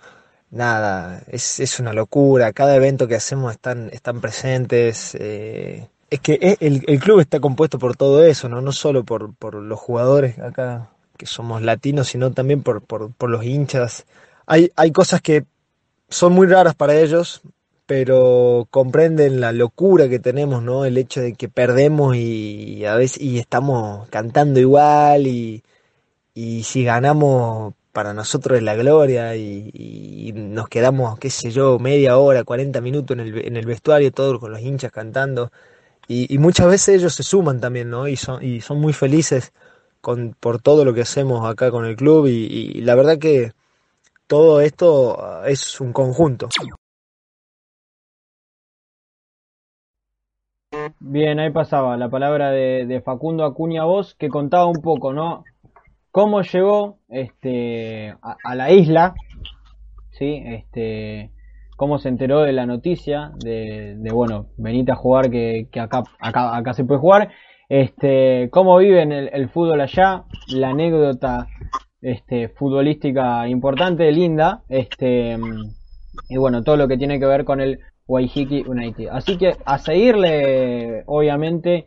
Nada, 0.51 1.21
es, 1.27 1.59
es 1.59 1.81
una 1.81 1.91
locura. 1.91 2.53
Cada 2.53 2.77
evento 2.77 3.05
que 3.05 3.15
hacemos 3.15 3.51
están, 3.51 3.89
están 3.91 4.21
presentes. 4.21 5.13
Eh, 5.19 5.89
es 6.09 6.19
que 6.21 6.39
e, 6.41 6.57
el, 6.61 6.85
el, 6.87 6.99
club 7.01 7.19
está 7.19 7.41
compuesto 7.41 7.77
por 7.77 7.97
todo 7.97 8.23
eso, 8.23 8.47
no, 8.47 8.61
no 8.61 8.71
solo 8.71 9.03
por, 9.03 9.35
por 9.35 9.55
los 9.55 9.79
jugadores 9.79 10.39
acá 10.39 10.91
que 11.17 11.25
somos 11.25 11.61
latinos, 11.61 12.07
sino 12.07 12.31
también 12.31 12.63
por, 12.63 12.81
por, 12.81 13.11
por 13.11 13.29
los 13.29 13.43
hinchas. 13.43 14.05
Hay, 14.45 14.71
hay 14.77 14.91
cosas 14.93 15.21
que 15.21 15.45
son 16.07 16.31
muy 16.31 16.47
raras 16.47 16.73
para 16.75 16.95
ellos, 16.95 17.41
pero 17.85 18.67
comprenden 18.71 19.39
la 19.41 19.51
locura 19.51 20.09
que 20.09 20.19
tenemos, 20.19 20.63
¿no? 20.63 20.85
El 20.85 20.97
hecho 20.97 21.21
de 21.21 21.33
que 21.33 21.49
perdemos 21.49 22.15
y, 22.15 22.85
a 22.85 22.95
veces 22.95 23.21
y 23.21 23.39
estamos 23.39 24.07
cantando 24.09 24.59
igual 24.59 25.27
y, 25.27 25.63
y 26.33 26.63
si 26.63 26.83
ganamos 26.83 27.73
para 27.93 28.13
nosotros 28.13 28.57
es 28.57 28.63
la 28.63 28.75
gloria 28.75 29.35
y, 29.37 30.33
nos 30.35 30.67
quedamos, 30.67 31.17
qué 31.19 31.29
sé 31.29 31.51
yo, 31.51 31.79
media 31.79 32.17
hora, 32.17 32.43
40 32.43 32.81
minutos 32.81 33.17
en 33.17 33.21
el, 33.21 33.47
en 33.47 33.57
el 33.57 33.65
vestuario, 33.65 34.11
todos 34.11 34.39
con 34.39 34.51
los 34.51 34.61
hinchas 34.61 34.91
cantando 34.91 35.51
y, 36.07 36.37
muchas 36.39 36.67
veces 36.67 36.99
ellos 36.99 37.15
se 37.15 37.23
suman 37.23 37.59
también, 37.59 37.89
¿no? 37.89 38.07
Y 38.07 38.15
son, 38.15 38.43
y 38.43 38.61
son 38.61 38.79
muy 38.79 38.93
felices 38.93 39.53
con, 40.01 40.35
por 40.39 40.61
todo 40.61 40.85
lo 40.85 40.93
que 40.93 41.01
hacemos 41.01 41.49
acá 41.49 41.71
con 41.71 41.85
el 41.85 41.95
club 41.95 42.27
y, 42.27 42.31
y 42.75 42.81
la 42.81 42.95
verdad 42.95 43.17
que 43.17 43.53
todo 44.27 44.61
esto 44.61 45.43
es 45.45 45.79
un 45.81 45.93
conjunto. 45.93 46.49
Bien, 50.99 51.39
ahí 51.39 51.51
pasaba 51.51 51.97
la 51.97 52.09
palabra 52.09 52.51
de, 52.51 53.01
Facundo 53.03 53.45
Acuña 53.45 53.83
Voz, 53.83 54.15
que 54.15 54.29
contaba 54.29 54.65
un 54.65 54.81
poco, 54.81 55.13
¿no? 55.13 55.43
Cómo 56.11 56.41
llegó 56.41 56.99
este, 57.09 58.15
a, 58.21 58.55
la 58.55 58.71
isla, 58.71 59.13
¿sí? 60.11 60.41
Este, 60.45 61.31
cómo 61.77 61.99
se 61.99 62.09
enteró 62.09 62.41
de 62.41 62.53
la 62.53 62.65
noticia 62.65 63.31
de, 63.43 64.09
bueno, 64.11 64.47
venite 64.57 64.91
a 64.91 64.95
jugar 64.95 65.29
que, 65.29 65.67
acá, 65.79 66.03
acá, 66.19 66.55
acá 66.55 66.73
se 66.73 66.85
puede 66.85 66.99
jugar, 66.99 67.31
este, 67.69 68.49
cómo 68.51 68.77
viven 68.77 69.11
el, 69.11 69.29
el 69.33 69.49
fútbol 69.49 69.81
allá, 69.81 70.23
la 70.47 70.69
anécdota 70.69 71.47
este, 72.01 72.49
futbolística 72.49 73.47
importante, 73.47 74.11
linda, 74.11 74.63
este, 74.69 75.37
y 76.29 76.37
bueno, 76.37 76.63
todo 76.63 76.77
lo 76.77 76.87
que 76.87 76.97
tiene 76.97 77.19
que 77.19 77.25
ver 77.25 77.45
con 77.45 77.61
el 77.61 77.79
Waihiki 78.07 78.63
United. 78.67 79.07
Así 79.11 79.37
que 79.37 79.55
a 79.65 79.77
seguirle, 79.77 81.03
obviamente, 81.07 81.85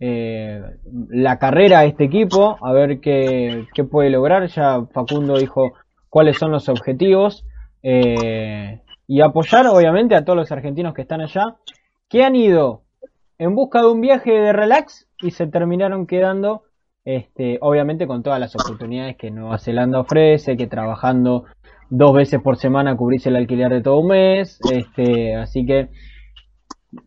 eh, 0.00 0.62
la 1.10 1.38
carrera 1.38 1.80
a 1.80 1.84
este 1.84 2.04
equipo, 2.04 2.56
a 2.62 2.72
ver 2.72 3.00
qué, 3.00 3.66
puede 3.90 4.10
lograr. 4.10 4.46
Ya 4.48 4.86
Facundo 4.92 5.38
dijo 5.38 5.72
cuáles 6.08 6.38
son 6.38 6.50
los 6.50 6.68
objetivos. 6.68 7.44
Eh, 7.82 8.80
y 9.06 9.20
apoyar, 9.20 9.66
obviamente, 9.66 10.14
a 10.14 10.24
todos 10.24 10.36
los 10.36 10.52
argentinos 10.52 10.94
que 10.94 11.02
están 11.02 11.20
allá, 11.20 11.56
que 12.08 12.24
han 12.24 12.36
ido 12.36 12.82
en 13.38 13.54
busca 13.54 13.80
de 13.80 13.88
un 13.88 14.00
viaje 14.00 14.30
de 14.30 14.52
relax 14.52 15.08
y 15.20 15.32
se 15.32 15.46
terminaron 15.46 16.06
quedando, 16.06 16.62
este, 17.04 17.58
obviamente, 17.60 18.06
con 18.06 18.22
todas 18.22 18.38
las 18.38 18.54
oportunidades 18.54 19.16
que 19.16 19.30
Nueva 19.30 19.58
Zelanda 19.58 20.00
ofrece, 20.00 20.56
que 20.56 20.66
trabajando 20.66 21.44
dos 21.90 22.14
veces 22.14 22.40
por 22.40 22.56
semana 22.56 22.96
cubrirse 22.96 23.28
el 23.28 23.36
alquiler 23.36 23.70
de 23.70 23.82
todo 23.82 23.98
un 23.98 24.08
mes, 24.08 24.58
este, 24.72 25.34
así 25.34 25.66
que 25.66 25.88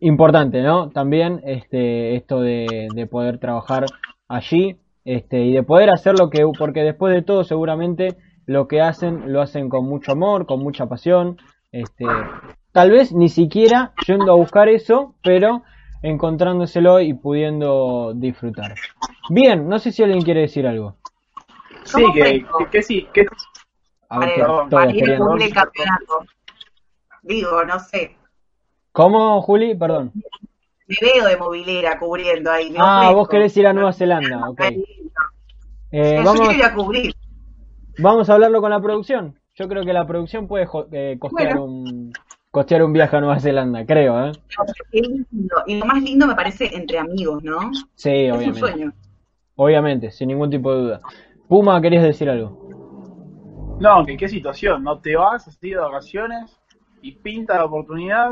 importante, 0.00 0.62
¿no? 0.62 0.90
También 0.90 1.40
este, 1.44 2.16
esto 2.16 2.40
de, 2.40 2.88
de 2.94 3.06
poder 3.06 3.38
trabajar 3.38 3.86
allí 4.28 4.76
este, 5.04 5.44
y 5.44 5.52
de 5.52 5.62
poder 5.62 5.90
hacer 5.90 6.18
lo 6.18 6.30
que, 6.30 6.44
porque 6.58 6.80
después 6.80 7.14
de 7.14 7.22
todo 7.22 7.44
seguramente 7.44 8.16
lo 8.46 8.68
que 8.68 8.80
hacen 8.80 9.32
lo 9.32 9.40
hacen 9.40 9.68
con 9.68 9.86
mucho 9.86 10.12
amor, 10.12 10.46
con 10.46 10.60
mucha 10.60 10.86
pasión, 10.86 11.38
este, 11.72 12.04
tal 12.72 12.90
vez 12.90 13.12
ni 13.12 13.28
siquiera 13.28 13.92
yendo 14.06 14.32
a 14.32 14.36
buscar 14.36 14.68
eso, 14.68 15.14
pero 15.22 15.62
encontrándoselo 16.02 17.00
y 17.00 17.14
pudiendo 17.14 18.12
disfrutar. 18.14 18.74
Bien, 19.30 19.68
no 19.68 19.78
sé 19.78 19.90
si 19.90 20.02
alguien 20.02 20.22
quiere 20.22 20.42
decir 20.42 20.66
algo. 20.66 20.96
Sí, 21.84 22.02
que, 22.14 22.44
que, 22.70 22.82
sí, 22.82 23.08
que 23.12 23.26
a 24.08 24.18
ver, 24.18 25.52
campeonato. 25.52 26.24
Digo, 27.22 27.64
no 27.64 27.78
sé. 27.78 28.16
¿Cómo, 28.92 29.40
Juli? 29.42 29.74
Perdón. 29.74 30.12
Me 30.86 30.96
veo 31.00 31.26
de 31.26 31.36
movilera 31.36 31.98
cubriendo 31.98 32.50
ahí. 32.50 32.74
ah, 32.78 33.10
vos 33.14 33.28
querés 33.28 33.56
ir 33.56 33.66
a 33.66 33.72
Nueva 33.72 33.92
Zelanda, 33.92 34.48
ok. 34.48 34.60
Eh, 35.90 36.20
vamos, 36.24 36.48
a 36.62 36.74
cubrir. 36.74 37.14
Vamos 37.98 38.28
a 38.28 38.34
hablarlo 38.34 38.60
con 38.60 38.70
la 38.70 38.80
producción. 38.80 39.38
Yo 39.54 39.68
creo 39.68 39.84
que 39.84 39.92
la 39.92 40.06
producción 40.06 40.48
puede 40.48 40.66
eh, 40.92 41.16
costear 41.18 41.58
un 41.58 42.12
costear 42.50 42.84
un 42.84 42.92
viaje 42.92 43.16
a 43.16 43.20
Nueva 43.20 43.40
Zelanda, 43.40 43.84
creo, 43.84 44.26
¿eh? 44.26 44.32
Y 45.66 45.76
lo 45.76 45.86
más 45.86 46.00
lindo 46.00 46.26
me 46.26 46.36
parece 46.36 46.70
entre 46.72 46.98
amigos, 46.98 47.42
¿no? 47.42 47.72
Sí, 47.96 48.10
obviamente. 48.30 48.44
Es 48.44 48.48
un 48.48 48.54
sueño. 48.56 48.92
Obviamente, 49.56 50.10
sin 50.12 50.28
ningún 50.28 50.50
tipo 50.50 50.72
de 50.72 50.82
duda. 50.82 51.00
Puma, 51.48 51.80
¿querías 51.80 52.04
decir 52.04 52.30
algo? 52.30 52.63
No, 53.80 54.04
que 54.06 54.16
qué 54.16 54.28
situación, 54.28 54.82
no 54.82 54.98
te 54.98 55.16
vas 55.16 55.46
así 55.48 55.70
de 55.70 55.76
vacaciones 55.76 56.58
y 57.02 57.12
pinta 57.12 57.56
la 57.56 57.64
oportunidad 57.64 58.30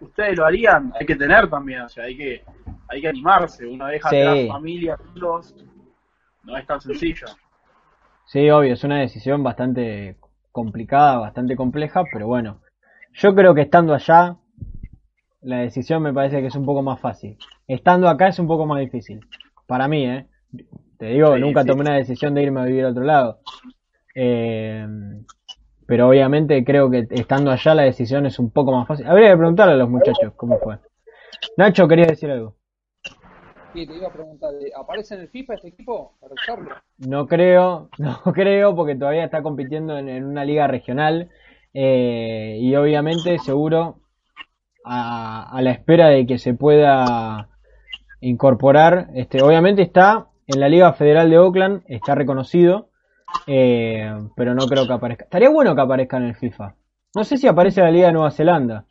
ustedes 0.00 0.36
lo 0.36 0.44
harían, 0.44 0.92
hay 0.98 1.06
que 1.06 1.16
tener 1.16 1.48
también, 1.48 1.82
o 1.82 1.88
sea, 1.88 2.04
hay 2.04 2.16
que, 2.16 2.44
hay 2.88 3.00
que 3.00 3.08
animarse, 3.08 3.66
uno 3.66 3.86
deja 3.86 4.10
Sí. 4.10 4.16
atrás 4.16 4.48
familia, 4.48 4.98
hijos, 5.14 5.54
no 6.44 6.56
es 6.56 6.66
tan 6.66 6.80
sencillo. 6.80 7.26
Sí, 8.26 8.50
obvio, 8.50 8.74
es 8.74 8.84
una 8.84 9.00
decisión 9.00 9.42
bastante 9.42 10.16
complicada, 10.52 11.18
bastante 11.18 11.56
compleja, 11.56 12.02
pero 12.12 12.26
bueno, 12.26 12.60
yo 13.12 13.34
creo 13.34 13.54
que 13.54 13.62
estando 13.62 13.94
allá, 13.94 14.36
la 15.40 15.58
decisión 15.58 16.02
me 16.02 16.12
parece 16.12 16.40
que 16.40 16.46
es 16.48 16.54
un 16.54 16.64
poco 16.64 16.82
más 16.82 17.00
fácil. 17.00 17.36
Estando 17.66 18.08
acá 18.08 18.28
es 18.28 18.38
un 18.38 18.46
poco 18.46 18.66
más 18.66 18.80
difícil. 18.80 19.20
Para 19.66 19.88
mí, 19.88 20.06
¿eh? 20.06 20.26
Te 20.98 21.06
digo, 21.06 21.34
Sí, 21.34 21.40
nunca 21.40 21.62
sí. 21.62 21.68
tomé 21.68 21.82
una 21.82 21.94
decisión 21.96 22.34
de 22.34 22.42
irme 22.42 22.60
a 22.60 22.64
vivir 22.64 22.84
a 22.84 22.90
otro 22.90 23.04
lado. 23.04 23.40
Eh, 24.14 24.86
pero 25.86 26.08
obviamente 26.08 26.64
creo 26.64 26.90
que 26.90 27.06
estando 27.10 27.50
allá 27.50 27.74
la 27.74 27.82
decisión 27.82 28.26
es 28.26 28.38
un 28.38 28.50
poco 28.50 28.72
más 28.72 28.86
fácil. 28.86 29.06
Habría 29.06 29.30
que 29.30 29.36
preguntarle 29.36 29.74
a 29.74 29.76
los 29.76 29.90
muchachos 29.90 30.32
cómo 30.36 30.58
fue. 30.58 30.78
Nacho, 31.56 31.86
quería 31.88 32.06
decir 32.06 32.30
algo. 32.30 32.56
Sí, 33.74 33.86
te 33.86 33.96
iba 33.96 34.06
a 34.06 34.12
preguntar, 34.12 34.54
¿eh, 34.54 34.70
¿aparece 34.76 35.16
en 35.16 35.22
el 35.22 35.28
FIFA 35.28 35.54
este 35.54 35.68
equipo 35.68 36.16
para 36.20 36.32
usarlo? 36.32 36.70
No 36.98 37.26
creo, 37.26 37.88
no 37.98 38.20
creo, 38.32 38.76
porque 38.76 38.94
todavía 38.94 39.24
está 39.24 39.42
compitiendo 39.42 39.98
en, 39.98 40.08
en 40.08 40.24
una 40.24 40.44
liga 40.44 40.68
regional 40.68 41.30
eh, 41.74 42.56
y 42.60 42.74
obviamente 42.76 43.36
seguro 43.40 43.98
a, 44.84 45.50
a 45.50 45.60
la 45.60 45.72
espera 45.72 46.08
de 46.08 46.24
que 46.24 46.38
se 46.38 46.54
pueda 46.54 47.48
incorporar, 48.20 49.08
este, 49.14 49.42
obviamente 49.42 49.82
está 49.82 50.28
en 50.46 50.60
la 50.60 50.68
Liga 50.68 50.92
Federal 50.92 51.28
de 51.28 51.38
Oakland, 51.38 51.82
está 51.88 52.14
reconocido, 52.14 52.90
eh, 53.46 54.12
pero 54.36 54.54
no 54.54 54.66
creo 54.66 54.86
que 54.86 54.92
aparezca. 54.92 55.24
Estaría 55.24 55.50
bueno 55.50 55.74
que 55.74 55.80
aparezca 55.80 56.16
en 56.16 56.24
el 56.24 56.34
FIFA. 56.36 56.74
No 57.14 57.24
sé 57.24 57.36
si 57.36 57.46
aparece 57.46 57.80
la 57.80 57.90
Liga 57.90 58.06
de 58.08 58.12
Nueva 58.14 58.30
Zelanda. 58.30 58.84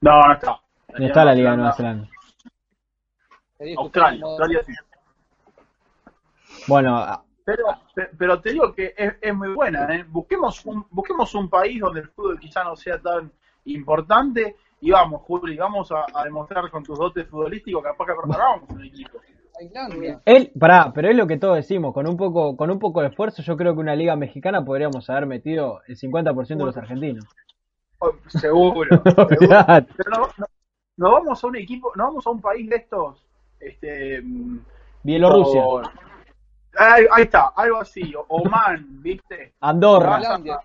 No, 0.00 0.20
no 0.26 0.32
está. 0.32 0.60
No 0.98 1.06
está 1.06 1.24
la 1.24 1.34
Liga 1.34 1.50
de 1.52 1.56
Nueva 1.56 1.72
Zelanda. 1.72 2.08
Australia, 3.76 4.24
Australia 4.24 4.60
sí. 4.66 4.72
Bueno, 6.66 7.24
Pero, 7.44 7.64
pe- 7.94 8.10
pero 8.18 8.40
te 8.40 8.52
digo 8.52 8.74
que 8.74 8.94
es, 8.96 9.14
es 9.20 9.34
muy 9.34 9.50
buena, 9.54 9.94
¿eh? 9.94 10.04
Busquemos 10.08 10.64
un, 10.66 10.86
busquemos 10.90 11.34
un 11.34 11.48
país 11.50 11.80
donde 11.80 12.00
el 12.00 12.08
fútbol 12.08 12.38
quizá 12.38 12.64
no 12.64 12.74
sea 12.76 12.98
tan 13.00 13.30
importante 13.66 14.56
y 14.80 14.90
vamos, 14.90 15.22
Juli, 15.22 15.56
vamos 15.56 15.90
a, 15.92 16.06
a 16.14 16.24
demostrar 16.24 16.70
con 16.70 16.82
tus 16.82 16.98
dotes 16.98 17.26
futbolísticos 17.28 17.82
capaz 17.82 18.06
que 18.06 18.12
preparamos 18.14 18.68
un 18.70 18.84
equipo. 18.84 19.18
Él, 20.24 20.52
pará, 20.58 20.92
pero 20.94 21.08
es 21.10 21.16
lo 21.16 21.26
que 21.26 21.38
todos 21.38 21.56
decimos, 21.56 21.94
con 21.94 22.06
un 22.08 22.16
poco, 22.16 22.56
con 22.56 22.70
un 22.70 22.78
poco 22.78 23.00
de 23.02 23.08
esfuerzo, 23.08 23.42
yo 23.42 23.56
creo 23.56 23.74
que 23.74 23.80
una 23.80 23.94
liga 23.94 24.16
mexicana 24.16 24.64
podríamos 24.64 25.08
haber 25.10 25.26
metido 25.26 25.80
el 25.86 25.96
50% 25.96 26.46
de 26.48 26.64
los 26.64 26.76
argentinos. 26.76 27.24
Oh, 28.00 28.12
Seguro, 28.28 29.02
seguro. 29.28 29.66
Pero 29.96 30.10
no, 30.10 30.28
no, 30.38 30.46
no 30.96 31.12
vamos 31.12 31.42
a 31.42 31.46
un 31.46 31.56
equipo, 31.56 31.92
no 31.96 32.04
vamos 32.04 32.26
a 32.26 32.30
un 32.30 32.40
país 32.40 32.68
de 32.68 32.76
estos, 32.76 33.24
este, 33.60 34.20
mm, 34.22 34.58
Bielorrusia, 35.02 35.62
o- 35.64 35.82
ahí, 36.76 37.04
ahí 37.12 37.22
está, 37.24 37.48
algo 37.56 37.78
así, 37.80 38.14
o- 38.14 38.24
Oman, 38.28 39.02
¿viste? 39.02 39.54
Andorra. 39.60 40.12
Tailandia. 40.20 40.58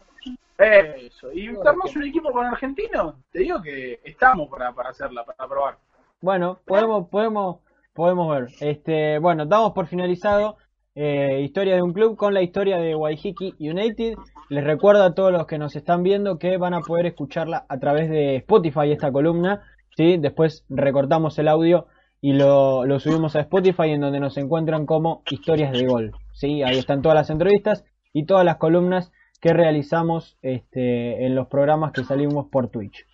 Eso, 0.57 1.31
y 1.31 1.47
armamos 1.47 1.95
un 1.95 2.03
equipo 2.03 2.31
con 2.33 2.45
argentinos, 2.45 3.15
te 3.31 3.39
digo 3.39 3.61
que 3.61 4.01
estamos 4.03 4.49
para, 4.49 4.73
para 4.73 4.89
hacerla, 4.89 5.23
para 5.23 5.47
probar. 5.47 5.77
Bueno, 6.19 6.59
podemos, 6.65 7.07
podemos, 7.07 7.57
podemos 7.93 8.29
ver. 8.29 8.47
Este, 8.61 9.19
bueno, 9.19 9.45
damos 9.45 9.73
por 9.73 9.87
finalizado 9.87 10.57
eh, 10.95 11.41
historia 11.43 11.75
de 11.75 11.81
un 11.81 11.93
club 11.93 12.17
con 12.17 12.33
la 12.33 12.41
historia 12.41 12.77
de 12.77 12.95
Waihiki 12.95 13.55
United. 13.59 14.15
Les 14.49 14.63
recuerdo 14.63 15.03
a 15.03 15.13
todos 15.13 15.31
los 15.31 15.45
que 15.45 15.57
nos 15.57 15.75
están 15.75 16.03
viendo 16.03 16.39
que 16.39 16.57
van 16.57 16.73
a 16.73 16.81
poder 16.81 17.05
escucharla 17.05 17.65
a 17.69 17.79
través 17.79 18.09
de 18.09 18.37
Spotify 18.37 18.91
esta 18.91 19.11
columna. 19.11 19.61
¿sí? 19.95 20.17
Después 20.17 20.65
recortamos 20.69 21.37
el 21.39 21.47
audio 21.47 21.87
y 22.21 22.33
lo, 22.33 22.85
lo 22.85 22.99
subimos 22.99 23.35
a 23.35 23.41
Spotify 23.41 23.91
en 23.91 24.01
donde 24.01 24.19
nos 24.19 24.37
encuentran 24.37 24.85
como 24.85 25.23
historias 25.29 25.71
de 25.71 25.85
gol. 25.85 26.11
¿sí? 26.33 26.63
Ahí 26.63 26.77
están 26.77 27.01
todas 27.01 27.15
las 27.15 27.29
entrevistas 27.29 27.85
y 28.11 28.25
todas 28.25 28.43
las 28.43 28.57
columnas 28.57 29.11
que 29.39 29.53
realizamos 29.53 30.37
este, 30.41 31.25
en 31.25 31.35
los 31.35 31.47
programas 31.47 31.93
que 31.93 32.03
salimos 32.03 32.47
por 32.51 32.69
Twitch. 32.69 33.05